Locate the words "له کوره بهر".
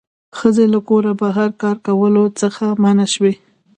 0.73-1.49